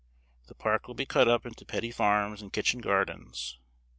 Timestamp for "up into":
1.27-1.63